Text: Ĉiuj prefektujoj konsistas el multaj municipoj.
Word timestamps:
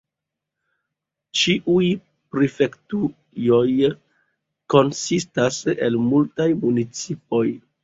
Ĉiuj 1.41 1.89
prefektujoj 2.37 3.69
konsistas 4.77 5.63
el 5.77 6.01
multaj 6.11 6.51
municipoj. 6.67 7.47